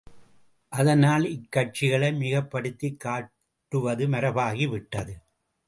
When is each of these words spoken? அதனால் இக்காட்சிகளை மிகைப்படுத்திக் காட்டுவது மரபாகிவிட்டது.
அதனால் 0.69 1.23
இக்காட்சிகளை 1.23 2.09
மிகைப்படுத்திக் 2.21 2.97
காட்டுவது 2.97 4.07
மரபாகிவிட்டது. 4.07 5.13